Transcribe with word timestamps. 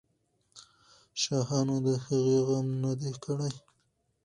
شاهانو 1.21 1.75
د 1.85 1.87
هغې 2.05 2.35
غم 2.47 2.67
نه 2.83 2.91
دی 2.99 3.11
کړی. 3.23 3.51